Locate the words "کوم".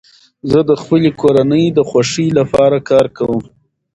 3.17-3.43